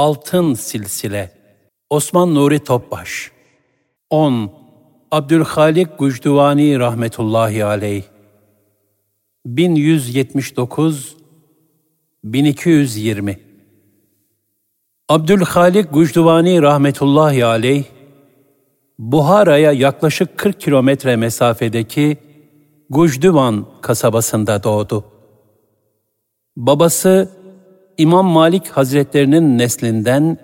[0.00, 1.30] Altın Silsile
[1.90, 3.30] Osman Nuri Topbaş
[4.10, 4.52] 10.
[5.10, 8.02] Abdülhalik Gucduvani Rahmetullahi Aleyh
[9.46, 11.16] 1179
[12.24, 13.40] 1220
[15.08, 17.84] Abdülhalik Gucduvani Rahmetullahi Aleyh
[18.98, 22.18] Buhara'ya yaklaşık 40 kilometre mesafedeki
[22.90, 25.04] Gucduvan kasabasında doğdu.
[26.56, 27.39] Babası
[28.00, 30.38] İmam Malik Hazretlerinin neslinden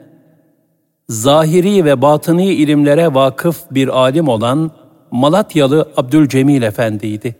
[1.08, 4.70] zahiri ve batıni ilimlere vakıf bir alim olan
[5.10, 7.36] Malatyalı Abdülcemil Efendi'ydi.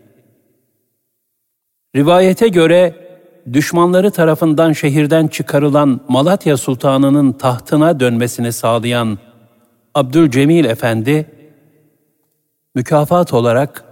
[1.95, 2.95] Rivayete göre
[3.53, 9.17] düşmanları tarafından şehirden çıkarılan Malatya Sultanı'nın tahtına dönmesini sağlayan
[9.95, 11.25] Abdülcemil Efendi,
[12.75, 13.83] mükafat olarak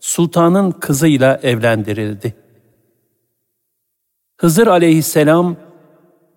[0.00, 2.41] sultanın kızıyla evlendirildi.
[4.42, 5.56] Hızır aleyhisselam,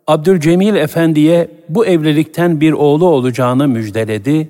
[0.07, 4.49] Abdülcemil Efendi'ye bu evlilikten bir oğlu olacağını müjdeledi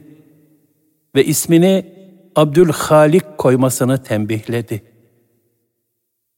[1.16, 1.86] ve ismini
[2.36, 4.82] Abdülhalik koymasını tembihledi.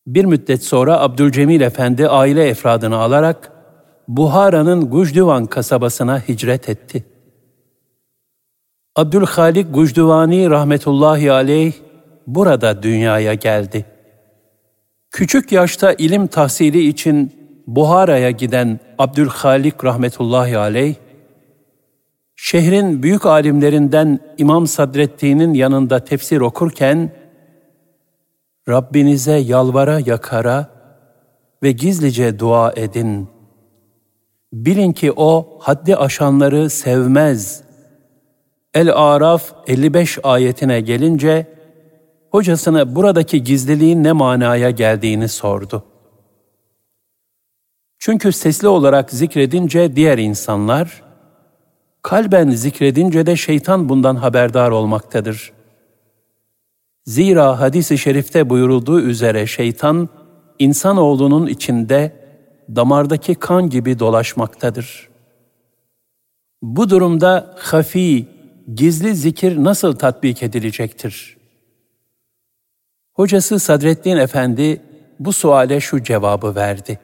[0.07, 3.51] Bir müddet sonra Abdülcemil Efendi aile efradını alarak
[4.07, 7.03] Buhara'nın Gucduvan kasabasına hicret etti.
[8.95, 11.73] Abdülhalik Gucduvani rahmetullahi aleyh
[12.27, 13.96] burada dünyaya geldi.
[15.17, 17.31] Küçük yaşta ilim tahsili için
[17.67, 20.95] Buhara'ya giden Abdülhalik rahmetullahi aleyh,
[22.35, 27.11] şehrin büyük alimlerinden İmam Sadrettin'in yanında tefsir okurken,
[28.69, 30.69] Rabbinize yalvara yakara
[31.63, 33.27] ve gizlice dua edin.
[34.53, 37.63] Bilin ki O haddi aşanları sevmez.
[38.73, 41.56] El-Araf 55 ayetine gelince,
[42.31, 45.83] hocasına buradaki gizliliğin ne manaya geldiğini sordu.
[47.99, 51.03] Çünkü sesli olarak zikredince diğer insanlar,
[52.01, 55.53] kalben zikredince de şeytan bundan haberdar olmaktadır.
[57.05, 60.09] Zira hadis-i şerifte buyurulduğu üzere şeytan,
[60.59, 62.27] insanoğlunun içinde
[62.75, 65.09] damardaki kan gibi dolaşmaktadır.
[66.61, 68.27] Bu durumda hafi,
[68.75, 71.36] gizli zikir nasıl tatbik edilecektir?
[73.17, 74.81] Hocası Sadreddin Efendi
[75.19, 76.99] bu suale şu cevabı verdi.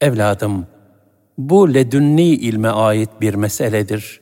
[0.00, 0.66] Evladım,
[1.38, 4.20] bu ledünni ilme ait bir meseledir.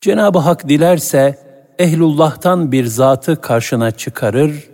[0.00, 1.38] Cenab-ı Hak dilerse
[1.78, 4.70] ehlullah'tan bir zatı karşına çıkarır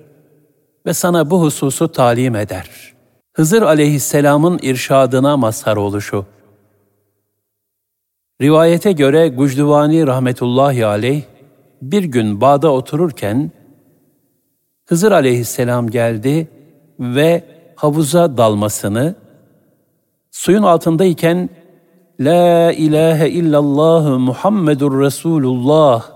[0.87, 2.95] ve sana bu hususu talim eder.
[3.33, 6.27] Hızır aleyhisselamın irşadına mazhar oluşu.
[8.43, 11.23] Rivayete göre Gucduvani rahmetullahi aleyh
[11.83, 13.51] bir gün bağda otururken
[14.87, 16.49] Hızır aleyhisselam geldi
[17.01, 17.45] ve
[17.77, 19.15] havuza dalmasını,
[20.31, 21.51] suyun altındayken
[22.21, 26.11] La ilahe illallah Muhammedur Resulullah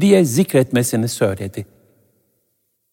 [0.00, 1.66] diye zikretmesini söyledi.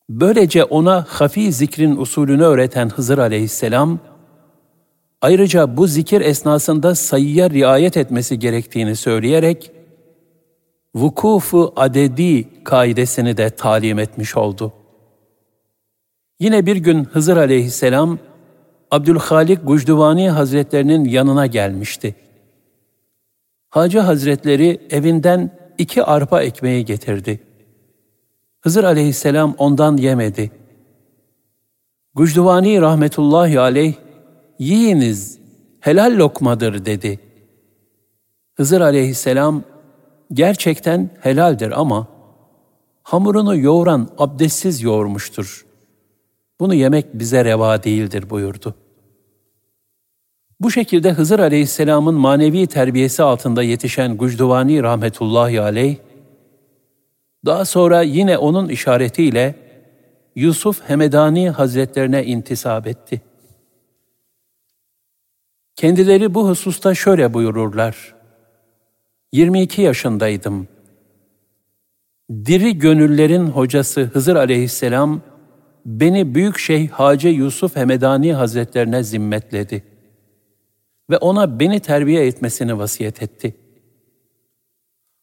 [0.09, 3.99] Böylece ona hafi zikrin usulünü öğreten Hızır aleyhisselam,
[5.21, 9.71] ayrıca bu zikir esnasında sayıya riayet etmesi gerektiğini söyleyerek,
[10.95, 14.82] vukufu adedi kaidesini de talim etmiş oldu.''
[16.43, 18.19] Yine bir gün Hızır aleyhisselam
[18.91, 22.15] Abdülhalik Gucduvani Hazretlerinin yanına gelmişti.
[23.69, 27.39] Hacı Hazretleri evinden iki arpa ekmeği getirdi.
[28.61, 30.51] Hızır aleyhisselam ondan yemedi.
[32.15, 33.93] Gucduvani rahmetullahi aleyh,
[34.59, 35.39] yiyiniz,
[35.79, 37.19] helal lokmadır dedi.
[38.55, 39.63] Hızır aleyhisselam,
[40.33, 42.07] gerçekten helaldir ama
[43.03, 45.72] hamurunu yoğuran abdestsiz yoğurmuştur.
[46.59, 48.75] Bunu yemek bize reva değildir buyurdu.
[50.59, 55.97] Bu şekilde Hızır Aleyhisselam'ın manevi terbiyesi altında yetişen Gucduvani rahmetullahi aleyh,
[57.45, 59.55] daha sonra yine onun işaretiyle
[60.35, 63.21] Yusuf Hemedani Hazretlerine intisap etti.
[65.75, 68.15] Kendileri bu hususta şöyle buyururlar.
[69.31, 70.67] 22 yaşındaydım.
[72.31, 75.21] Diri gönüllerin hocası Hızır aleyhisselam,
[75.85, 79.83] beni Büyük Şeyh Hacı Yusuf Hemedani Hazretlerine zimmetledi
[81.09, 83.55] ve ona beni terbiye etmesini vasiyet etti.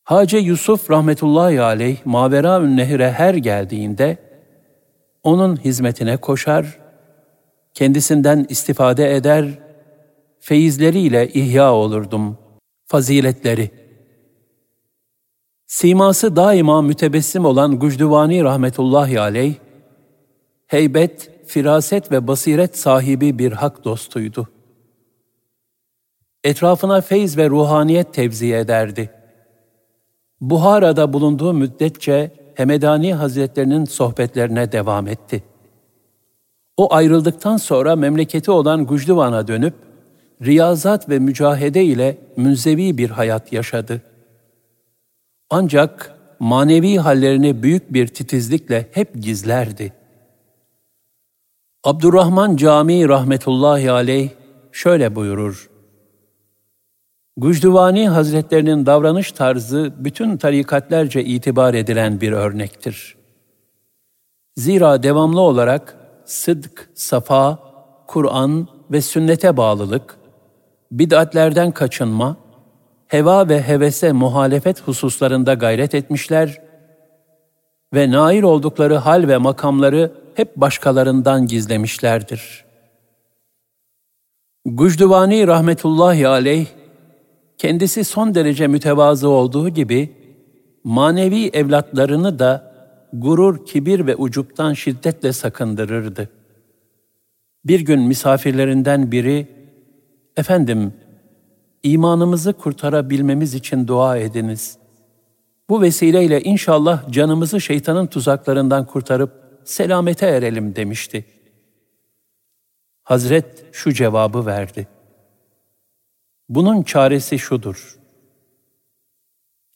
[0.04, 4.16] Hacı Yusuf rahmetullahi aleyh Mavera Nehir'e her geldiğinde
[5.22, 6.78] onun hizmetine koşar,
[7.74, 9.58] kendisinden istifade eder,
[10.40, 12.38] feyizleriyle ihya olurdum,
[12.86, 13.70] faziletleri.
[15.66, 19.54] Siması daima mütebessim olan Gucduvani rahmetullahi aleyh,
[20.70, 24.48] heybet, firaset ve basiret sahibi bir hak dostuydu.
[26.44, 29.10] Etrafına feyz ve ruhaniyet tevzi ederdi.
[30.40, 35.42] Buhara'da bulunduğu müddetçe Hemedani Hazretlerinin sohbetlerine devam etti.
[36.76, 39.74] O ayrıldıktan sonra memleketi olan Gucduvan'a dönüp,
[40.42, 44.02] riyazat ve mücahede ile münzevi bir hayat yaşadı.
[45.50, 49.99] Ancak manevi hallerini büyük bir titizlikle hep gizlerdi.
[51.84, 54.30] Abdurrahman Camii rahmetullahi aleyh
[54.72, 55.70] şöyle buyurur.
[57.36, 63.16] Gucduvani Hazretlerinin davranış tarzı bütün tarikatlerce itibar edilen bir örnektir.
[64.56, 67.58] Zira devamlı olarak sıdk, safa,
[68.06, 70.16] Kur'an ve sünnete bağlılık,
[70.92, 72.36] bid'atlerden kaçınma,
[73.06, 76.62] heva ve hevese muhalefet hususlarında gayret etmişler
[77.94, 82.64] ve nail oldukları hal ve makamları hep başkalarından gizlemişlerdir.
[84.64, 86.66] Gucduvani rahmetullahi aleyh,
[87.58, 90.12] kendisi son derece mütevazı olduğu gibi,
[90.84, 92.72] manevi evlatlarını da
[93.12, 96.28] gurur, kibir ve ucuptan şiddetle sakındırırdı.
[97.64, 99.60] Bir gün misafirlerinden biri,
[100.36, 100.92] Efendim,
[101.82, 104.76] imanımızı kurtarabilmemiz için dua ediniz.
[105.70, 111.24] Bu vesileyle inşallah canımızı şeytanın tuzaklarından kurtarıp selamete erelim demişti.
[113.02, 114.88] Hazret şu cevabı verdi.
[116.48, 117.98] Bunun çaresi şudur.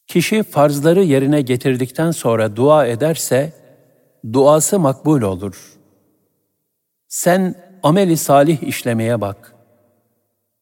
[0.07, 3.53] Kişi farzları yerine getirdikten sonra dua ederse,
[4.33, 5.73] duası makbul olur.
[7.09, 9.55] Sen ameli salih işlemeye bak.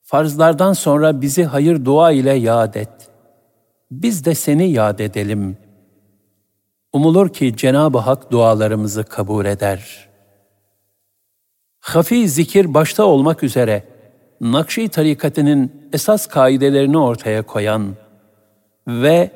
[0.02, 3.10] Farzlardan sonra bizi hayır dua ile yad et.
[3.90, 5.56] Biz de seni yad edelim.
[6.92, 10.08] Umulur ki Cenab-ı Hak dualarımızı kabul eder.
[11.80, 13.84] Hafi zikir başta olmak üzere
[14.40, 17.94] Nakşi tarikatının esas kaidelerini ortaya koyan
[18.88, 19.30] ve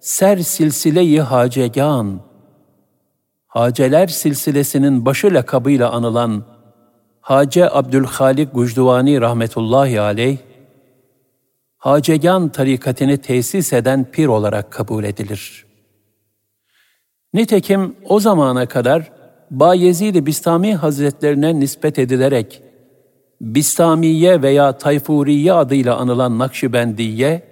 [0.00, 2.20] ser silsile-i hacegan,
[3.46, 6.44] Haceler silsilesinin başı lakabıyla anılan
[7.20, 10.38] Hace Abdülhalik Gucduvani rahmetullahi aleyh,
[11.78, 15.67] Hacegan tarikatını tesis eden pir olarak kabul edilir.
[17.34, 19.12] Nitekim o zamana kadar
[19.50, 22.62] Bayezid-i Bistami Hazretlerine nispet edilerek
[23.40, 27.42] Bistamiye veya Tayfuriye adıyla anılan Nakşibendiye,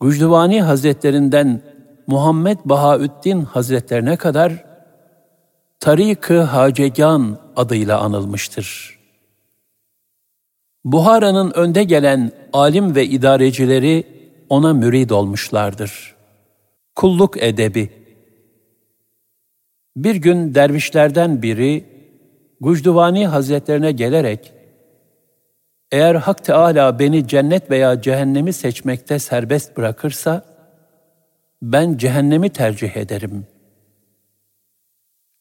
[0.00, 1.62] Gucduvani Hazretlerinden
[2.06, 4.64] Muhammed Bahaüddin Hazretlerine kadar
[5.80, 8.98] Tarik-ı Hacegan adıyla anılmıştır.
[10.84, 14.04] Buhara'nın önde gelen alim ve idarecileri
[14.48, 16.14] ona mürid olmuşlardır.
[16.96, 18.01] Kulluk edebi
[19.96, 21.84] Bir gün dervişlerden biri
[22.60, 24.52] Gucduvani Hazretlerine gelerek
[25.92, 30.44] eğer Hak Teala beni cennet veya cehennemi seçmekte serbest bırakırsa
[31.62, 33.46] ben cehennemi tercih ederim.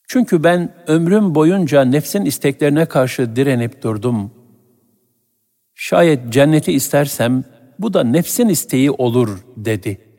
[0.08, 4.32] Çünkü ben ömrüm boyunca nefsin isteklerine karşı direnip durdum.
[5.76, 7.44] Şayet cenneti istersem
[7.80, 10.11] bu da nefsin isteği olur dedi.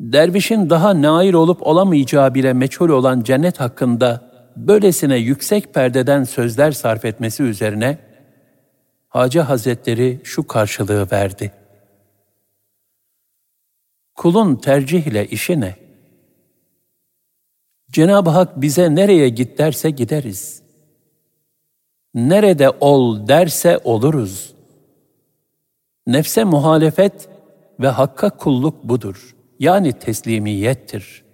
[0.00, 7.04] Dervişin daha nail olup olamayacağı bile meçhul olan cennet hakkında böylesine yüksek perdeden sözler sarf
[7.04, 7.98] etmesi üzerine
[9.08, 11.52] Hacı Hazretleri şu karşılığı verdi.
[14.14, 15.76] Kulun tercihle işi ne?
[17.90, 20.62] Cenab-ı Hak bize nereye git derse gideriz.
[22.14, 24.54] Nerede ol derse oluruz.
[26.06, 27.28] Nefse muhalefet
[27.80, 29.37] ve hakka kulluk budur.
[29.58, 31.24] Yani teslimiyettir.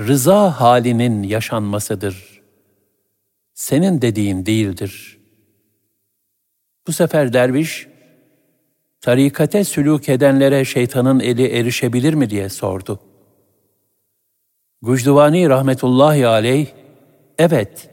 [0.00, 2.42] Rıza halinin yaşanmasıdır.
[3.54, 5.18] Senin dediğin değildir.
[6.86, 7.88] Bu sefer derviş,
[9.00, 13.00] tarikate sülük edenlere şeytanın eli erişebilir mi diye sordu.
[14.82, 16.66] Gucduvani rahmetullahi aleyh,
[17.38, 17.90] evet,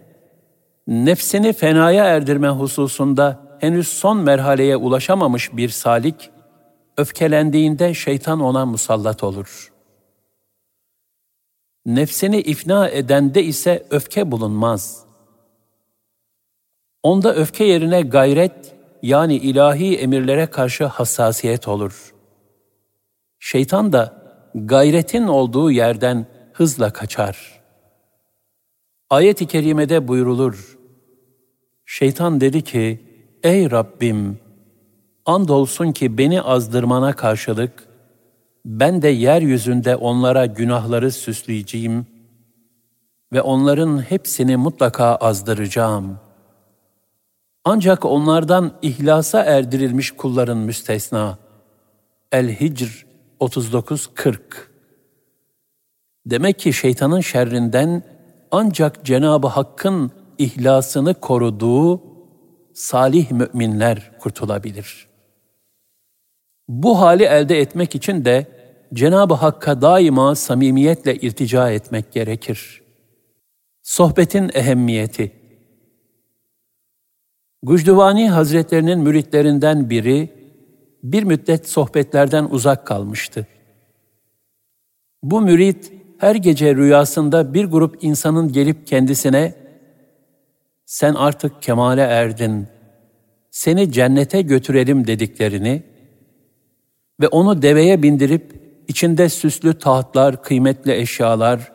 [0.88, 6.32] nefsini fenaya erdirme hususunda henüz son merhaleye ulaşamamış bir salik,
[7.00, 9.72] öfkelendiğinde şeytan ona musallat olur.
[11.86, 15.06] Nefsini ifna edende ise öfke bulunmaz.
[17.04, 22.14] Onda öfke yerine gayret, yani ilahi emirlere karşı hassasiyet olur.
[23.40, 27.62] Şeytan da gayretin olduğu yerden hızla kaçar.
[29.10, 30.78] Ayet-i kerimede buyrulur.
[31.86, 33.00] Şeytan dedi ki,
[33.44, 34.49] Ey Rabbim!
[35.30, 37.88] Andolsun ki beni azdırmana karşılık,
[38.66, 42.08] ben de yeryüzünde onlara günahları süsleyeceğim
[43.34, 46.20] ve onların hepsini mutlaka azdıracağım.
[47.66, 51.38] Ancak onlardan ihlasa erdirilmiş kulların müstesna.
[52.32, 53.06] El-Hicr
[53.40, 54.40] 39-40
[56.26, 58.04] Demek ki şeytanın şerrinden
[58.52, 62.02] ancak Cenab-ı Hakk'ın ihlasını koruduğu
[62.74, 65.09] salih müminler kurtulabilir.
[66.70, 68.48] Bu hali elde etmek için de
[68.94, 72.82] Cenab-ı Hakk'a daima samimiyetle irtica etmek gerekir.
[73.84, 75.32] Sohbetin ehemmiyeti
[77.64, 80.30] Gucduvani Hazretlerinin müritlerinden biri
[81.04, 83.48] bir müddet sohbetlerden uzak kalmıştı.
[85.24, 89.54] Bu mürit her gece rüyasında bir grup insanın gelip kendisine
[90.86, 92.68] sen artık kemale erdin,
[93.52, 95.84] seni cennete götürelim dediklerini
[97.20, 101.72] ve onu deveye bindirip içinde süslü tahtlar, kıymetli eşyalar,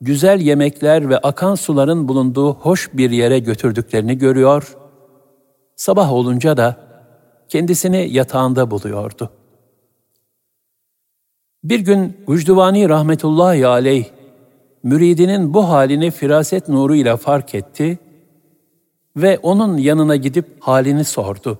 [0.00, 4.76] güzel yemekler ve akan suların bulunduğu hoş bir yere götürdüklerini görüyor,
[5.76, 6.76] sabah olunca da
[7.48, 9.30] kendisini yatağında buluyordu.
[11.64, 14.04] Bir gün Gucduvani rahmetullahi aleyh,
[14.82, 17.98] müridinin bu halini firaset nuruyla fark etti
[19.16, 21.58] ve onun yanına gidip halini sordu.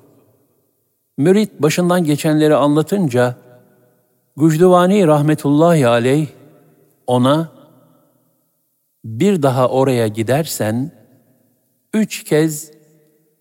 [1.18, 3.34] Mürit başından geçenleri anlatınca,
[4.36, 6.26] Gucduvani rahmetullahi aleyh
[7.06, 7.48] ona,
[9.04, 10.90] bir daha oraya gidersen,
[11.94, 12.74] üç kez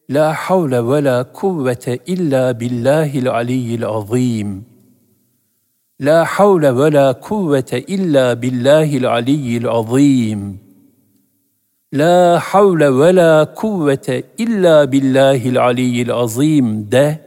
[0.10, 4.66] La havle ve la kuvvete illa billahil aliyyil azim.
[6.02, 10.60] La havle ve la kuvvete illa billahil aliyyil azim.
[11.94, 17.20] La havle ve la kuvvete illa billahil aliyyil azim de,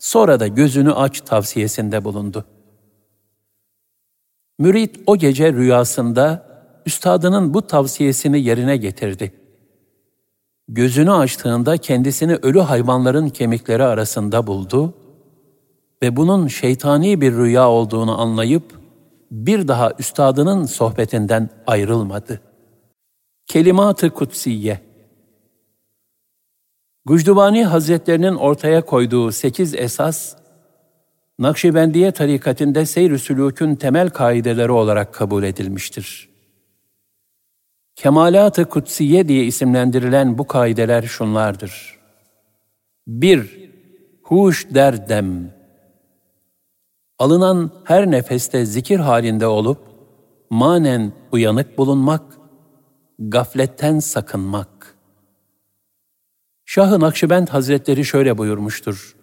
[0.00, 2.44] sonra da gözünü aç tavsiyesinde bulundu.
[4.58, 6.46] Mürit o gece rüyasında
[6.86, 9.32] üstadının bu tavsiyesini yerine getirdi.
[10.68, 14.94] Gözünü açtığında kendisini ölü hayvanların kemikleri arasında buldu
[16.02, 18.80] ve bunun şeytani bir rüya olduğunu anlayıp
[19.30, 22.40] bir daha üstadının sohbetinden ayrılmadı.
[23.46, 24.89] Kelimat-ı Kutsiye
[27.10, 30.34] Gucdubani Hazretlerinin ortaya koyduğu sekiz esas,
[31.38, 36.28] Nakşibendiye tarikatinde seyr-i sülûkün temel kaideleri olarak kabul edilmiştir.
[37.96, 41.98] Kemalat-ı Kutsiye diye isimlendirilen bu kaideler şunlardır.
[43.06, 43.70] 1.
[44.22, 45.54] Huş derdem.
[47.18, 49.78] Alınan her nefeste zikir halinde olup,
[50.50, 52.22] manen uyanık bulunmak,
[53.18, 54.79] gafletten sakınmak.
[56.70, 59.16] Şah-ı Nakşibend Hazretleri şöyle buyurmuştur.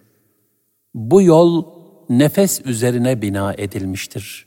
[0.94, 1.64] Bu yol
[2.08, 4.46] nefes üzerine bina edilmiştir.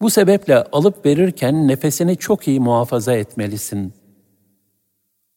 [0.00, 3.92] Bu sebeple alıp verirken nefesini çok iyi muhafaza etmelisin.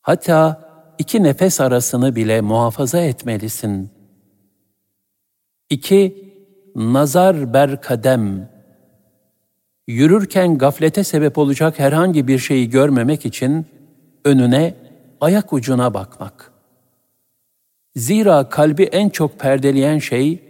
[0.01, 3.89] Hatta iki nefes arasını bile muhafaza etmelisin.
[5.69, 6.33] İki,
[6.75, 8.49] nazar ber kadem.
[9.87, 13.65] Yürürken gaflete sebep olacak herhangi bir şeyi görmemek için
[14.25, 14.90] önüne,
[15.21, 16.51] ayak ucuna bakmak.
[17.95, 20.43] Zira kalbi en çok perdeleyen şey,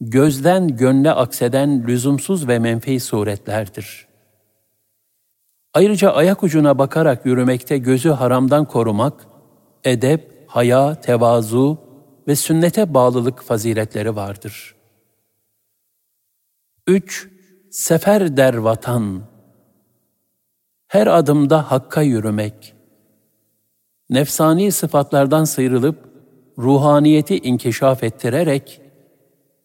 [0.00, 4.08] gözden gönle akseden lüzumsuz ve menfi suretlerdir.
[5.74, 9.26] Ayrıca ayak ucuna bakarak yürümekte gözü haramdan korumak,
[9.84, 11.78] edep, haya, tevazu
[12.28, 14.74] ve sünnete bağlılık faziletleri vardır.
[16.86, 17.28] 3.
[17.70, 19.22] Sefer der vatan.
[20.88, 22.77] Her adımda hakka yürümek.
[24.10, 26.08] Nefsani sıfatlardan sıyrılıp
[26.58, 28.80] ruhaniyeti inkişaf ettirerek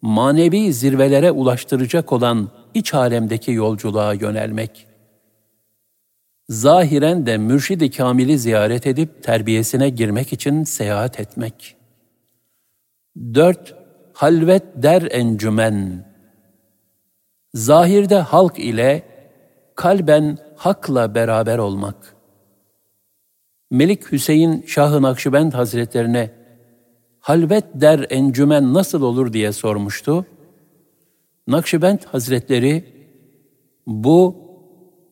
[0.02, 4.88] manevi zirvelere ulaştıracak olan iç alemdeki yolculuğa yönelmek.
[6.50, 11.76] Zahiren de mürşidi kamili ziyaret edip terbiyesine girmek için seyahat etmek.
[13.34, 13.76] 4.
[14.14, 16.06] Halvet der encümen.
[17.54, 19.04] Zahirde halk ile,
[19.76, 22.13] kalben hakla beraber olmak.
[23.74, 26.32] Melik Hüseyin Şah-ı Nakşibend Hazretlerine
[27.20, 30.26] halvet der encümen nasıl olur diye sormuştu.
[31.48, 32.86] Nakşibend Hazretleri
[33.88, 34.36] bu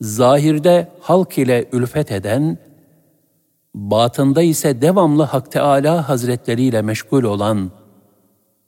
[0.01, 2.57] zahirde halk ile ülfet eden,
[3.73, 7.71] batında ise devamlı Hak Teala Hazretleri ile meşgul olan,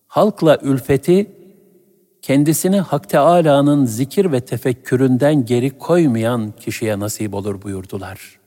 [0.07, 1.31] halkla ülfeti
[2.21, 8.42] kendisini Hak Teala'nın zikir ve tefekküründen geri koymayan kişiye nasip olur buyurdular.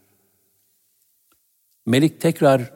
[1.87, 2.73] Melik tekrar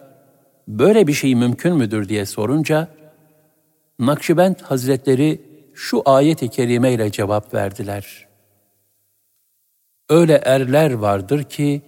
[0.69, 2.89] böyle bir şey mümkün müdür diye sorunca,
[3.99, 5.41] Nakşibend Hazretleri
[5.75, 8.29] şu ayet-i kerime ile cevap verdiler.
[10.09, 11.83] Öyle erler vardır ki,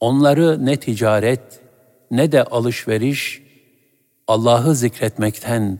[0.00, 1.60] onları ne ticaret,
[2.10, 3.42] ne de alışveriş,
[4.26, 5.78] Allah'ı zikretmekten,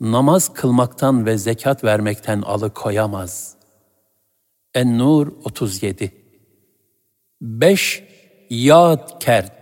[0.00, 3.56] namaz kılmaktan ve zekat vermekten alıkoyamaz.
[4.74, 6.12] En-Nur 37
[7.40, 8.04] 5.
[8.50, 9.59] Yad kert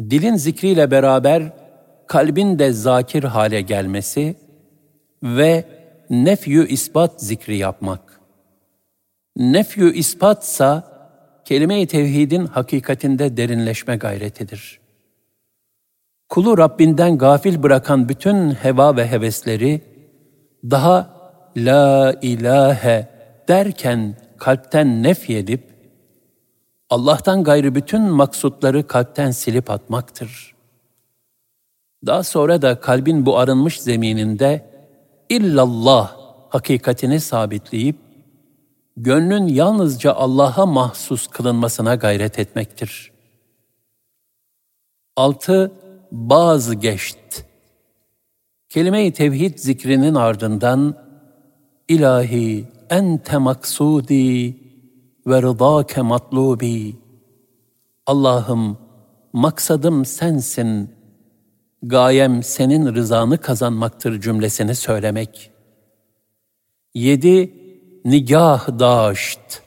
[0.00, 1.52] Dilin zikriyle beraber
[2.06, 4.36] kalbin de zakir hale gelmesi
[5.22, 5.64] ve
[6.10, 8.20] nefyü ispat zikri yapmak.
[9.36, 10.90] Nefyü ispatsa
[11.44, 14.80] kelime-i tevhidin hakikatinde derinleşme gayretidir.
[16.28, 19.80] Kulu Rabbinden gafil bırakan bütün heva ve hevesleri
[20.64, 21.10] daha
[21.56, 23.08] la ilahe
[23.48, 25.69] derken kalpten nefyedip
[26.90, 30.54] Allah'tan gayrı bütün maksutları kalpten silip atmaktır.
[32.06, 34.70] Daha sonra da kalbin bu arınmış zemininde
[35.28, 36.16] illallah
[36.48, 37.96] hakikatini sabitleyip
[38.96, 43.12] gönlün yalnızca Allah'a mahsus kılınmasına gayret etmektir.
[45.16, 45.72] 6.
[46.12, 47.44] Bazı geçt.
[48.68, 50.96] Kelime-i tevhid zikrinin ardından
[51.88, 54.56] İlahi ente maksudi
[55.26, 56.96] ve rıdâke matlubi.
[58.06, 58.78] Allah'ım
[59.32, 60.94] maksadım sensin,
[61.82, 65.50] gayem senin rızanı kazanmaktır cümlesini söylemek.
[66.94, 67.54] 7
[68.04, 69.62] nigah daşt.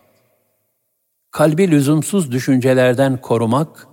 [1.32, 3.88] Kalbi lüzumsuz düşüncelerden korumak,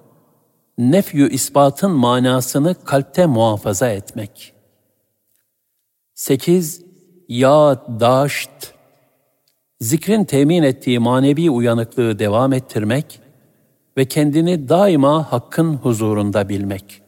[0.79, 4.55] nefyü ispatın manasını kalpte muhafaza etmek.
[6.14, 6.85] 8.
[7.29, 8.79] Yad daşt.
[9.80, 13.20] Zikrin temin ettiği manevi uyanıklığı devam ettirmek
[13.96, 17.02] ve kendini daima Hakk'ın huzurunda bilmek.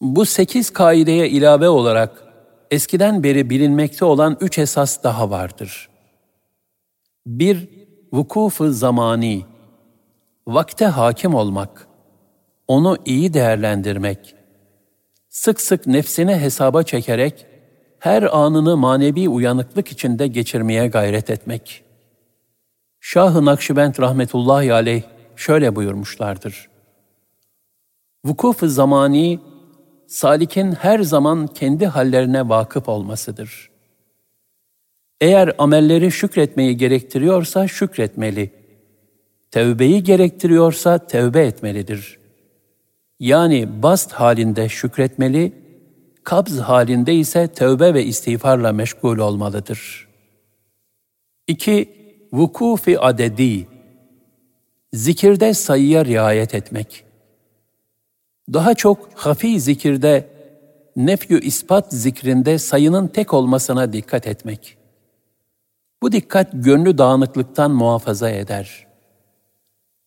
[0.00, 2.24] Bu sekiz kaideye ilave olarak
[2.70, 5.88] eskiden beri bilinmekte olan üç esas daha vardır.
[7.26, 7.68] Bir,
[8.12, 9.44] vukufu zamani,
[10.46, 11.88] vakte hakim olmak,
[12.68, 14.34] onu iyi değerlendirmek,
[15.28, 17.46] sık sık nefsini hesaba çekerek
[18.02, 21.84] her anını manevi uyanıklık içinde geçirmeye gayret etmek.
[23.00, 25.02] Şah-ı Nakşibend rahmetullahi aleyh
[25.36, 26.68] şöyle buyurmuşlardır.
[28.24, 29.40] Vukuf-ı zamani
[30.06, 33.70] salikin her zaman kendi hallerine vakıf olmasıdır.
[35.20, 38.50] Eğer amelleri şükretmeyi gerektiriyorsa şükretmeli.
[39.50, 42.18] Tevbeyi gerektiriyorsa tevbe etmelidir.
[43.20, 45.61] Yani bast halinde şükretmeli,
[46.24, 50.08] kabz halinde ise tevbe ve istiğfarla meşgul olmalıdır.
[51.46, 52.02] 2.
[52.32, 53.66] Vukufi adedi
[54.92, 57.04] Zikirde sayıya riayet etmek.
[58.52, 60.28] Daha çok hafi zikirde,
[60.96, 64.76] nefyü ispat zikrinde sayının tek olmasına dikkat etmek.
[66.02, 68.86] Bu dikkat gönlü dağınıklıktan muhafaza eder.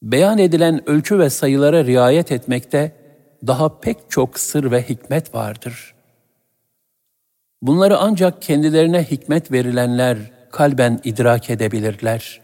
[0.03, 2.91] Beyan edilen ölçü ve sayılara riayet etmekte
[3.47, 5.94] daha pek çok sır ve hikmet vardır.
[7.65, 10.17] Bunları ancak kendilerine hikmet verilenler
[10.51, 12.41] kalben idrak edebilirler.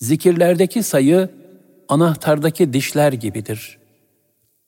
[0.00, 1.28] Zikirlerdeki sayı
[1.88, 3.82] anahtardaki dişler gibidir.''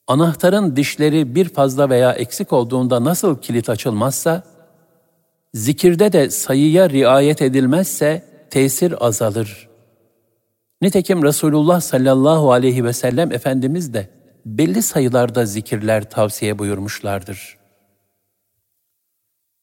[0.07, 4.43] Anahtarın dişleri bir fazla veya eksik olduğunda nasıl kilit açılmazsa,
[5.53, 9.69] zikirde de sayıya riayet edilmezse tesir azalır.
[10.81, 14.09] Nitekim Resulullah sallallahu aleyhi ve sellem Efendimiz de
[14.45, 17.57] belli sayılarda zikirler tavsiye buyurmuşlardır.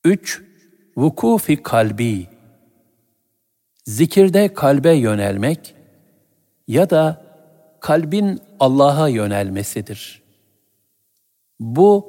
[0.05, 0.43] 3.
[0.97, 2.29] Vukufi kalbi
[3.85, 5.75] Zikirde kalbe yönelmek
[6.69, 7.25] ya da
[7.81, 10.23] kalbin Allah'a yönelmesidir.''
[11.63, 12.07] Bu,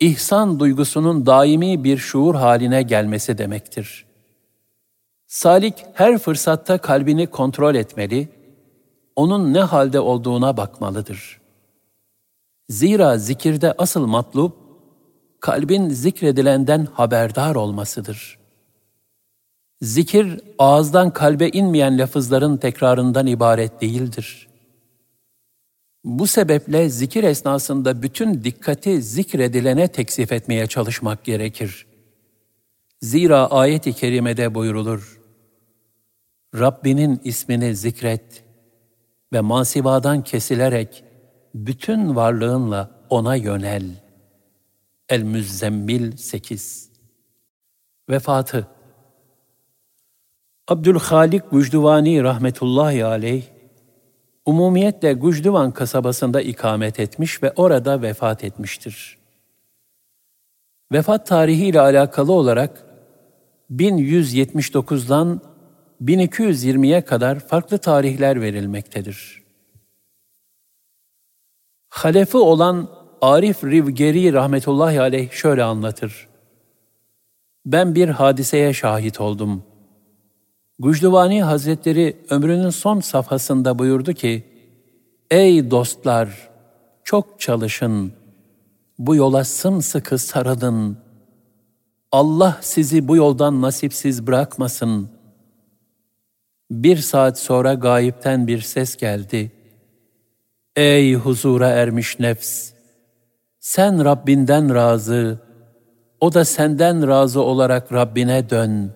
[0.00, 4.06] ihsan duygusunun daimi bir şuur haline gelmesi demektir.
[5.26, 8.28] Salik her fırsatta kalbini kontrol etmeli,
[9.16, 11.40] onun ne halde olduğuna bakmalıdır.
[12.68, 14.52] Zira zikirde asıl matlub,
[15.40, 18.38] kalbin zikredilenden haberdar olmasıdır.
[19.82, 24.48] Zikir, ağızdan kalbe inmeyen lafızların tekrarından ibaret değildir.
[26.04, 31.86] Bu sebeple zikir esnasında bütün dikkati zikredilene teksif etmeye çalışmak gerekir.
[33.02, 35.20] Zira ayet-i kerimede buyurulur.
[36.54, 38.44] Rabbinin ismini zikret
[39.32, 41.04] ve masivadan kesilerek
[41.54, 44.09] bütün varlığınla ona yönel.
[45.10, 46.90] El-Müzzemmil 8
[48.10, 48.66] Vefatı
[50.68, 53.44] Abdülhalik Gücdüvani rahmetullahi aleyh
[54.46, 59.18] umumiyetle Gucduvan kasabasında ikamet etmiş ve orada vefat etmiştir.
[60.92, 62.86] Vefat tarihi ile alakalı olarak
[63.70, 65.40] 1179'dan
[66.04, 69.42] 1220'ye kadar farklı tarihler verilmektedir.
[71.88, 76.28] Halefi olan Arif Rivgeri rahmetullahi aleyh şöyle anlatır.
[77.66, 79.62] Ben bir hadiseye şahit oldum.
[80.78, 84.44] Gucduvani Hazretleri ömrünün son safhasında buyurdu ki,
[85.30, 86.50] Ey dostlar!
[87.04, 88.12] Çok çalışın.
[88.98, 90.98] Bu yola sımsıkı sarılın.
[92.12, 95.10] Allah sizi bu yoldan nasipsiz bırakmasın.
[96.70, 99.52] Bir saat sonra gayipten bir ses geldi.
[100.76, 102.79] Ey huzura ermiş nefs!
[103.60, 105.38] Sen Rabbinden razı,
[106.20, 108.92] o da senden razı olarak Rabbine dön.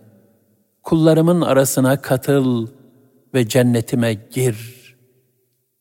[0.82, 2.66] Kullarımın arasına katıl
[3.34, 4.74] ve cennetime gir.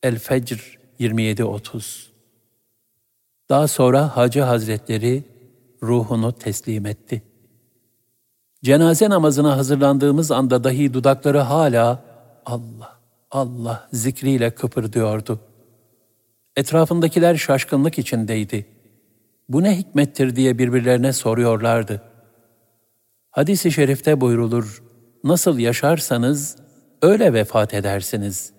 [0.02, 2.06] El-Fecr 27.30
[3.48, 5.24] Daha sonra Hacı Hazretleri
[5.82, 7.22] ruhunu teslim etti.
[8.64, 12.04] Cenaze namazına hazırlandığımız anda dahi dudakları hala
[12.46, 12.98] Allah,
[13.30, 15.40] Allah zikriyle kıpırdıyordu.
[16.56, 18.73] Etrafındakiler şaşkınlık içindeydi.
[19.48, 22.02] Bu ne hikmettir diye birbirlerine soruyorlardı.
[23.30, 24.82] Hadis-i şerifte buyrulur,
[25.24, 26.56] nasıl yaşarsanız
[27.02, 28.52] öyle vefat edersiniz.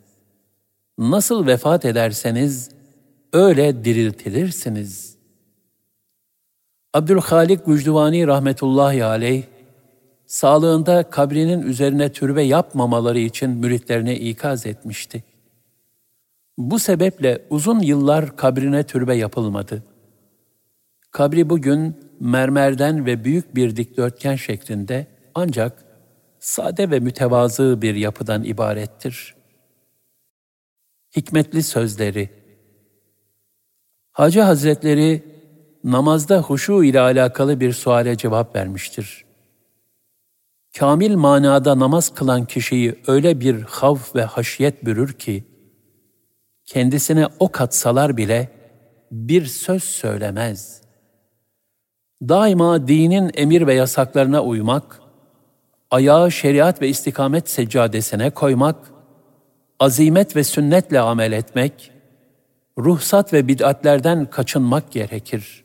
[0.97, 2.69] Nasıl vefat ederseniz
[3.33, 5.17] öyle diriltilirsiniz.
[6.93, 9.43] Abdülhalik Gücduvani rahmetullahi aleyh,
[10.25, 15.23] sağlığında kabrinin üzerine türbe yapmamaları için müritlerine ikaz etmişti.
[16.57, 19.83] Bu sebeple uzun yıllar kabrine türbe yapılmadı.
[21.15, 25.85] Kabri bugün mermerden ve büyük bir dikdörtgen şeklinde ancak
[26.39, 29.35] sade ve mütevazı bir yapıdan ibarettir.
[31.15, 32.29] Hikmetli sözleri
[34.11, 35.23] Hacı Hazretleri
[35.83, 39.25] namazda huşu ile alakalı bir suale cevap vermiştir.
[40.77, 45.43] Kamil manada namaz kılan kişiyi öyle bir havf ve haşiyet bürür ki,
[46.65, 48.49] kendisine ok atsalar bile
[49.11, 50.84] bir söz söylemez.
[52.29, 55.01] Daima dinin emir ve yasaklarına uymak,
[55.91, 58.75] ayağı şeriat ve istikamet seccadesine koymak,
[59.79, 61.91] azimet ve sünnetle amel etmek,
[62.77, 65.63] ruhsat ve bid'atlerden kaçınmak gerekir.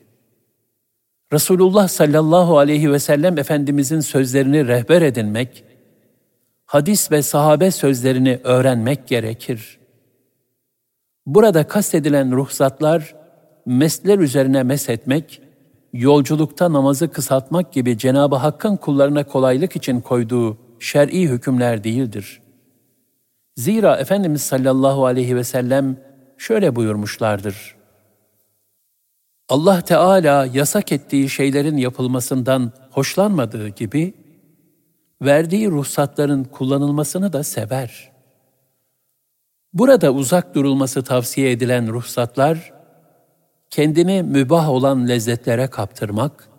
[1.33, 5.63] Resulullah sallallahu aleyhi ve sellem Efendimizin sözlerini rehber edinmek,
[6.65, 9.79] hadis ve sahabe sözlerini öğrenmek gerekir.
[11.25, 13.15] Burada kastedilen ruhsatlar,
[13.65, 15.41] mesler üzerine meshetmek,
[15.93, 22.41] yolculukta namazı kısaltmak gibi Cenab-ı Hakk'ın kullarına kolaylık için koyduğu şer'i hükümler değildir.
[23.55, 25.97] Zira Efendimiz sallallahu aleyhi ve sellem
[26.37, 27.75] şöyle buyurmuşlardır.
[29.49, 34.13] Allah Teala yasak ettiği şeylerin yapılmasından hoşlanmadığı gibi,
[35.21, 38.11] verdiği ruhsatların kullanılmasını da sever.
[39.73, 42.73] Burada uzak durulması tavsiye edilen ruhsatlar,
[43.71, 46.49] kendini mübah olan lezzetlere kaptırmak,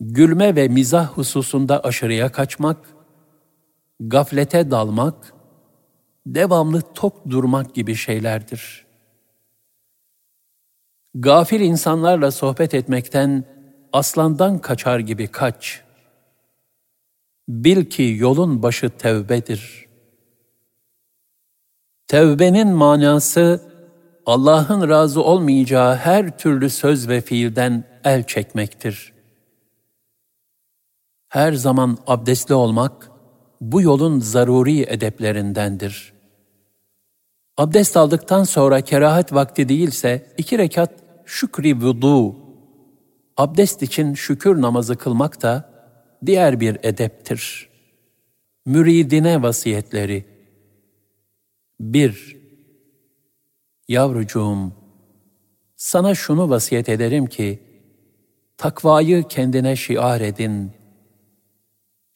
[0.00, 2.76] gülme ve mizah hususunda aşırıya kaçmak,
[4.00, 5.34] gaflete dalmak,
[6.26, 8.84] devamlı tok durmak gibi şeylerdir.
[11.14, 13.44] Gafil insanlarla sohbet etmekten
[13.92, 15.84] aslandan kaçar gibi kaç.
[17.48, 19.86] Bil ki yolun başı tevbedir.
[22.06, 23.73] Tevbenin manası
[24.26, 29.12] Allah'ın razı olmayacağı her türlü söz ve fiilden el çekmektir.
[31.28, 33.10] Her zaman abdestli olmak
[33.60, 36.12] bu yolun zaruri edeplerindendir.
[37.56, 40.90] Abdest aldıktan sonra kerahat vakti değilse iki rekat
[41.24, 42.36] şükri vudu,
[43.36, 45.70] abdest için şükür namazı kılmak da
[46.26, 47.68] diğer bir edeptir.
[48.66, 50.24] Müridine vasiyetleri
[51.80, 52.43] 1.
[53.88, 54.72] Yavrucuğum,
[55.76, 57.62] sana şunu vasiyet ederim ki,
[58.56, 60.72] takvayı kendine şiar edin.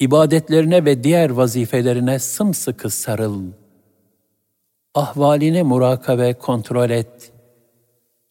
[0.00, 3.42] İbadetlerine ve diğer vazifelerine sımsıkı sarıl.
[4.94, 7.33] Ahvalini murakabe kontrol et.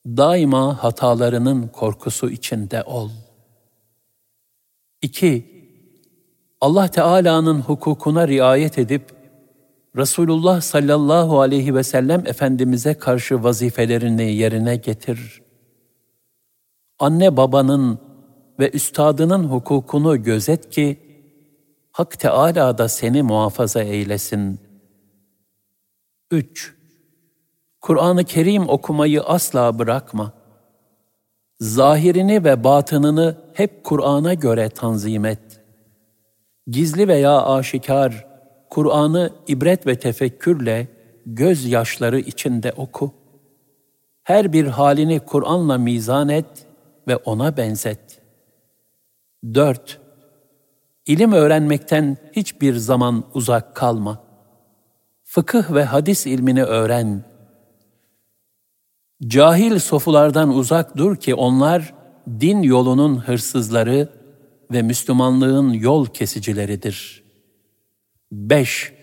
[0.07, 3.09] Daima hatalarının korkusu içinde ol.
[5.01, 5.57] 2.
[6.61, 9.16] Allah Teala'nın hukukuna riayet edip
[9.97, 15.41] Resulullah sallallahu aleyhi ve sellem Efendimiz'e karşı vazifelerini yerine getir.
[16.99, 17.99] Anne babanın
[18.59, 20.97] ve üstadının hukukunu gözet ki,
[21.91, 24.59] Hak Teâlâ da seni muhafaza eylesin.
[26.31, 26.75] 3.
[27.81, 30.33] Kur'an-ı Kerim okumayı asla bırakma.
[31.59, 35.61] Zahirini ve batınını hep Kur'an'a göre tanzim et.
[36.67, 38.26] Gizli veya aşikar,
[38.69, 40.87] Kur'an'ı ibret ve tefekkürle
[41.25, 43.13] gözyaşları içinde oku.
[44.23, 46.67] Her bir halini Kur'an'la mizan et
[47.07, 48.21] ve ona benzet.
[49.53, 49.99] 4.
[51.05, 54.23] İlim öğrenmekten hiçbir zaman uzak kalma.
[55.23, 57.23] Fıkıh ve hadis ilmini öğren.
[59.27, 61.93] Cahil sofulardan uzak dur ki onlar
[62.39, 64.09] din yolunun hırsızları
[64.71, 67.26] ve Müslümanlığın yol kesicileridir.
[68.31, 68.93] 5.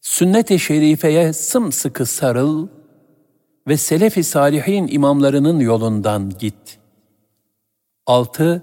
[0.00, 2.68] Sünnet-i şerifeye sımsıkı sarıl
[3.68, 6.78] ve selef-i salihin imamlarının yolundan git.
[8.06, 8.62] 6.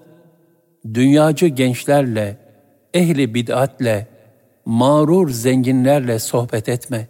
[0.94, 2.38] Dünyacı gençlerle,
[2.94, 4.08] ehli bid'atle,
[4.66, 7.08] mağrur zenginlerle sohbet etme.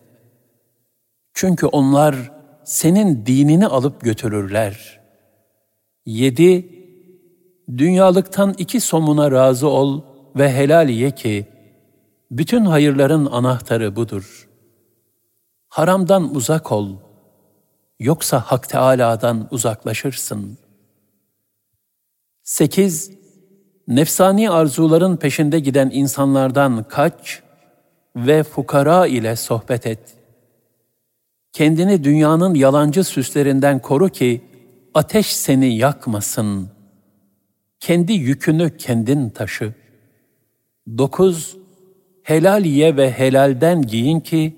[1.34, 2.32] Çünkü onlar
[2.64, 5.00] senin dinini alıp götürürler.
[6.06, 6.80] 7.
[7.78, 10.02] Dünyalıktan iki somuna razı ol
[10.36, 11.46] ve helal ye ki,
[12.32, 14.50] bütün hayırların anahtarı budur.
[15.70, 16.96] Haramdan uzak ol,
[18.00, 20.58] yoksa Hak Teâlâ'dan uzaklaşırsın.
[22.44, 23.12] 8.
[23.88, 27.44] Nefsani arzuların peşinde giden insanlardan kaç
[28.16, 30.16] ve fukara ile sohbet et.
[31.52, 34.42] Kendini dünyanın yalancı süslerinden koru ki
[34.94, 36.80] ateş seni yakmasın.''
[37.80, 39.74] kendi yükünü kendin taşı.
[40.98, 41.58] 9.
[42.30, 44.56] Helal ye ve helalden giyin ki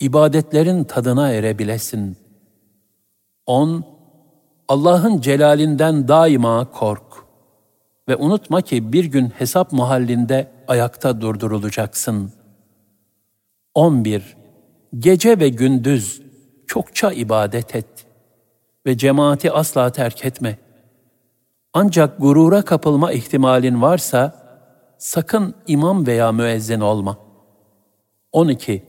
[0.00, 2.16] ibadetlerin tadına erebilesin.
[3.46, 3.84] 10.
[4.68, 7.02] Allah'ın celalinden daima kork
[8.08, 12.32] ve unutma ki bir gün hesap mahallinde ayakta durdurulacaksın.
[13.74, 14.36] 11.
[14.98, 16.22] Gece ve gündüz
[16.66, 18.06] çokça ibadet et
[18.86, 20.58] ve cemaati asla terk etme.
[21.72, 24.43] Ancak gurura kapılma ihtimalin varsa
[24.98, 27.18] sakın imam veya müezzin olma.
[28.32, 28.84] 12.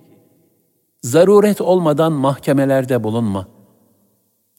[1.01, 3.47] Zaruret olmadan mahkemelerde bulunma.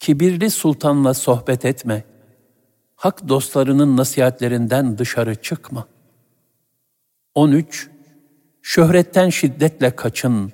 [0.01, 2.05] Kibirli sultanla sohbet etme.
[2.97, 5.87] Hak dostlarının nasihatlerinden dışarı çıkma.
[7.35, 7.91] 13.
[8.63, 10.53] Şöhretten şiddetle kaçın.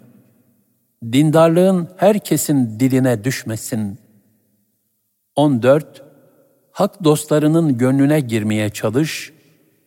[1.12, 3.98] Dindarlığın herkesin diline düşmesin.
[5.37, 6.02] 14
[6.72, 9.33] hak dostlarının gönlüne girmeye çalış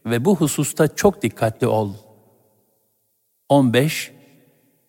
[0.05, 1.93] ve bu hususta çok dikkatli ol.
[3.49, 4.11] 15.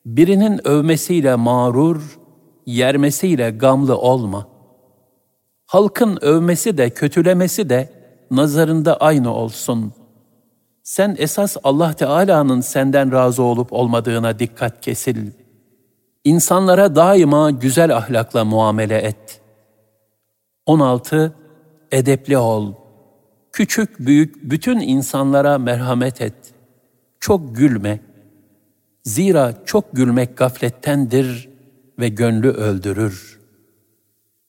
[0.07, 2.19] Birinin övmesiyle mağrur,
[2.67, 4.49] yermesiyle gamlı olma.
[5.67, 7.93] Halkın övmesi de kötülemesi de
[8.31, 9.93] nazarında aynı olsun.
[10.83, 15.31] Sen esas Allah Teala'nın senden razı olup olmadığına dikkat kesil.
[16.25, 19.41] İnsanlara daima güzel ahlakla muamele et.
[20.67, 21.33] 16
[21.93, 22.86] edepli ol.
[23.57, 26.35] Küçük büyük bütün insanlara merhamet et.
[27.21, 28.01] Çok gülme.
[29.05, 31.49] Zira çok gülmek gaflettendir
[31.99, 33.41] ve gönlü öldürür.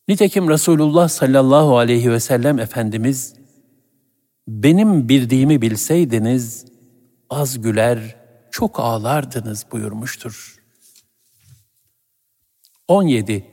[0.07, 3.33] Nitekim Resulullah sallallahu aleyhi ve sellem Efendimiz,
[4.47, 6.65] benim bildiğimi bilseydiniz,
[7.29, 8.15] az güler,
[8.51, 10.55] çok ağlardınız buyurmuştur.
[12.87, 13.45] 17.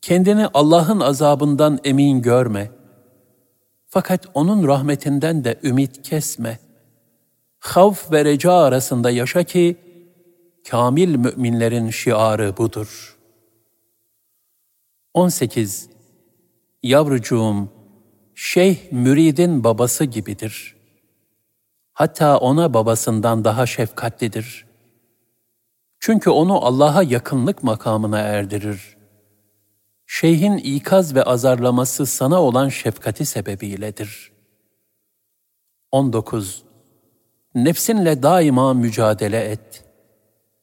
[0.00, 2.81] Kendini Allah'ın azabından emin görme.
[3.94, 6.58] Fakat onun rahmetinden de ümit kesme.
[7.58, 9.76] Havf ve reca arasında yaşa ki,
[10.70, 13.18] kamil müminlerin şiarı budur.
[15.14, 15.88] 18.
[16.82, 17.68] Yavrucuğum,
[18.34, 20.76] şeyh müridin babası gibidir.
[21.92, 24.66] Hatta ona babasından daha şefkatlidir.
[26.00, 29.01] Çünkü onu Allah'a yakınlık makamına erdirir
[30.22, 34.32] şeyhin ikaz ve azarlaması sana olan şefkati sebebiyledir.
[35.92, 36.62] 19.
[37.54, 39.84] Nefsinle daima mücadele et.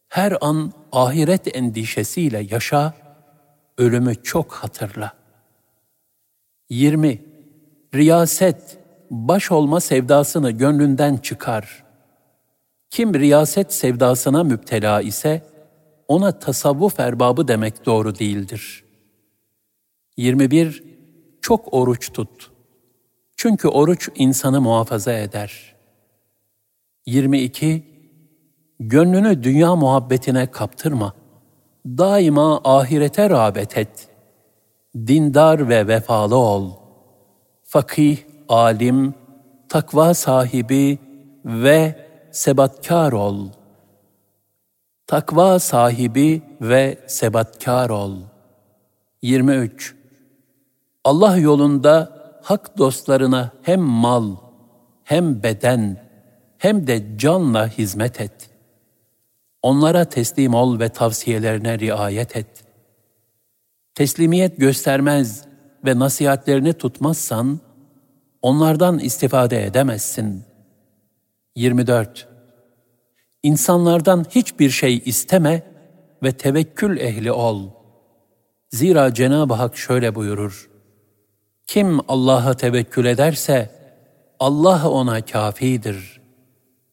[0.07, 2.93] Her an ahiret endişesiyle yaşa,
[3.77, 5.13] ölümü çok hatırla.
[6.69, 7.21] 20.
[7.95, 8.77] Riyaset,
[9.11, 11.83] baş olma sevdasını gönlünden çıkar.
[12.89, 15.45] Kim riyaset sevdasına müptela ise,
[16.07, 18.88] ona tasavvuf erbabı demek doğru değildir.''
[20.19, 20.83] 21.
[21.41, 22.51] Çok oruç tut.
[23.37, 25.75] Çünkü oruç insanı muhafaza eder.
[27.05, 27.83] 22.
[28.79, 31.13] Gönlünü dünya muhabbetine kaptırma.
[31.85, 34.09] Daima ahirete rağbet et.
[34.95, 36.71] Dindar ve vefalı ol.
[37.63, 38.17] Fakih,
[38.49, 39.13] alim,
[39.69, 40.99] takva sahibi
[41.45, 43.47] ve sebatkar ol.
[45.07, 48.17] Takva sahibi ve sebatkar ol.
[49.21, 49.98] 23.
[51.03, 54.35] Allah yolunda hak dostlarına hem mal,
[55.03, 56.09] hem beden,
[56.57, 58.49] hem de canla hizmet et.
[59.61, 62.65] Onlara teslim ol ve tavsiyelerine riayet et.
[63.95, 65.45] teslimiyet göstermez
[65.85, 67.59] ve nasihatlerini tutmazsan,
[68.41, 70.43] onlardan istifade edemezsin.
[71.55, 72.27] 24.
[73.43, 75.63] İnsanlardan hiçbir şey isteme
[76.23, 77.69] ve tevekkül ehli ol.
[78.69, 80.68] Zira Cenab-ı Hak şöyle buyurur.
[81.69, 83.69] Kim Allah'a tevekkül ederse,
[84.39, 86.21] Allah ona kafidir.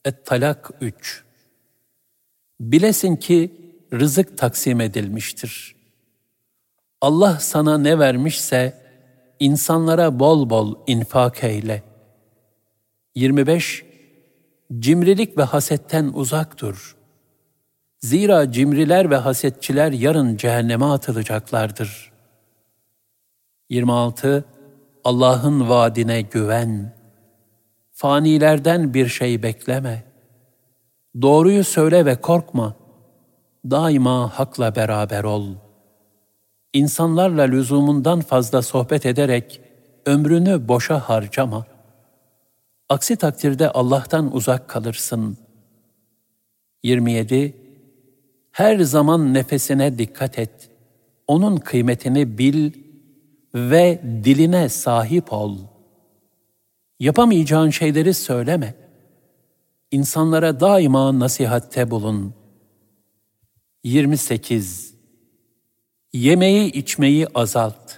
[0.05, 1.25] Et-Talak 3
[2.61, 3.53] Bilesin ki
[3.93, 5.77] rızık taksim edilmiştir.
[7.01, 8.75] Allah sana ne vermişse,
[9.41, 11.83] insanlara bol bol infak eyle.
[13.15, 13.85] 25.
[14.79, 16.97] Cimrilik ve hasetten uzak dur.
[18.01, 22.13] Zira cimriler ve hasetçiler yarın cehenneme atılacaklardır.
[23.71, 24.56] 26.
[25.07, 26.93] Allah'ın vaadine güven.
[27.93, 30.05] Fanilerden bir şey bekleme.
[31.23, 32.75] Doğruyu söyle ve korkma.
[33.71, 35.47] Daima hakla beraber ol.
[36.73, 39.61] İnsanlarla lüzumundan fazla sohbet ederek
[40.07, 41.67] ömrünü boşa harcama.
[42.89, 45.39] Aksi takdirde Allah'tan uzak kalırsın.
[46.83, 47.57] 27.
[48.53, 50.71] Her zaman nefesine dikkat et.
[51.27, 52.86] Onun kıymetini bil
[53.57, 55.59] ve diline sahip ol.
[57.01, 58.75] Yapamayacağın şeyleri söyleme.
[59.91, 62.35] İnsanlara daima nasihatte bulun.
[63.85, 64.95] 28.
[66.13, 67.93] Yemeği içmeyi azalt.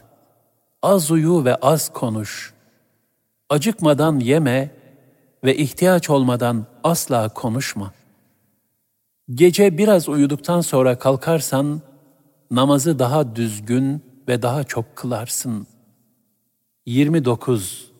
[0.83, 2.55] Az uyu ve az konuş.
[3.49, 4.71] Acıkmadan yeme
[5.45, 7.93] ve ihtiyaç olmadan asla konuşma.
[9.35, 11.83] Gece biraz uyuduktan sonra kalkarsan
[12.51, 15.67] namazı daha düzgün ve daha çok kılarsın.
[16.87, 17.91] 29.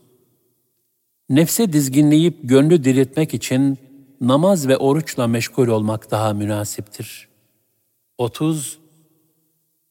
[1.29, 3.79] Nefse dizginleyip gönlü diriltmek için
[4.21, 7.29] namaz ve oruçla meşgul olmak daha münasiptir.
[8.19, 8.79] 30.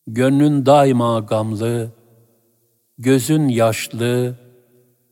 [0.08, 1.92] Gönlün daima gamlı,
[2.98, 4.36] gözün yaşlı,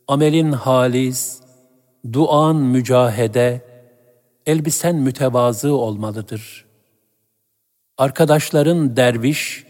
[0.07, 1.41] amelin halis,
[2.13, 3.61] duan mücahede,
[4.45, 6.65] elbisen mütevazı olmalıdır.
[7.97, 9.65] Arkadaşların derviş,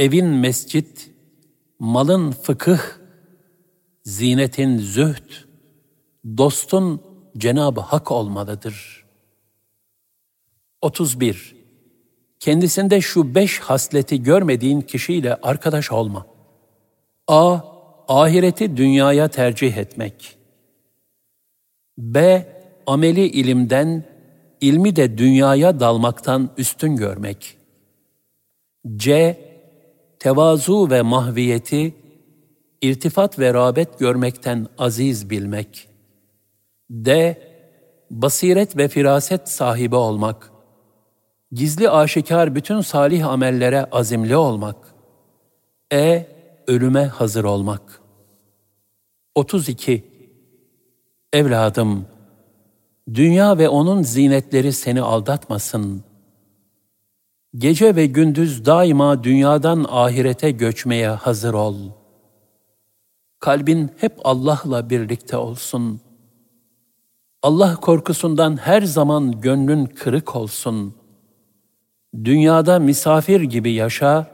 [0.00, 1.10] evin mescit,
[1.78, 2.80] malın fıkıh,
[4.04, 5.30] zinetin zühd,
[6.36, 7.02] dostun
[7.38, 9.04] Cenab-ı Hak olmalıdır.
[10.82, 11.56] 31.
[12.40, 16.26] Kendisinde şu beş hasleti görmediğin kişiyle arkadaş olma.
[17.26, 17.60] A.
[18.08, 20.38] Ahireti dünyaya tercih etmek.
[21.98, 22.46] B.
[22.86, 24.04] Ameli ilimden,
[24.60, 27.56] ilmi de dünyaya dalmaktan üstün görmek.
[28.96, 29.49] C.
[30.20, 31.94] Tevazu ve mahviyeti,
[32.82, 35.88] irtifat ve rağbet görmekten aziz bilmek.
[36.90, 37.38] D.
[38.10, 40.50] Basiret ve firaset sahibi olmak.
[41.52, 44.76] Gizli aşikar bütün salih amellere azimli olmak.
[45.92, 46.26] E.
[46.66, 48.00] Ölüme hazır olmak.
[49.34, 50.04] 32.
[51.32, 52.06] Evladım,
[53.14, 56.09] dünya ve onun zinetleri seni aldatmasın.
[57.54, 61.76] Gece ve gündüz daima dünyadan ahirete göçmeye hazır ol.
[63.38, 66.10] Kalbin hep Allah'la birlikte olsun.''
[67.42, 70.94] Allah korkusundan her zaman gönlün kırık olsun.
[72.24, 74.26] Dünyada misafir gibi yaşa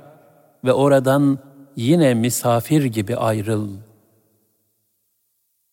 [0.65, 1.39] ve oradan
[1.77, 3.69] yine misafir gibi ayrıl.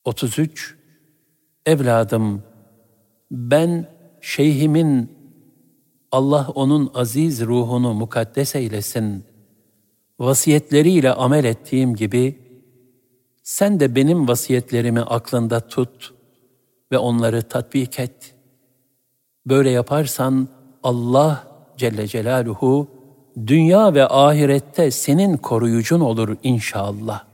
[0.05, 0.75] 33
[1.65, 2.43] Evladım,
[3.31, 3.87] ben
[4.21, 5.12] şeyhimin
[6.13, 9.23] Allah onun aziz ruhunu mukaddes eylesin.
[10.19, 12.37] Vasiyetleriyle amel ettiğim gibi
[13.43, 16.13] sen de benim vasiyetlerimi aklında tut
[16.91, 18.35] ve onları tatbik et.
[19.45, 20.47] Böyle yaparsan
[20.83, 21.47] Allah
[21.77, 22.87] Celle Celaluhu
[23.47, 27.32] dünya ve ahirette senin koruyucun olur inşallah.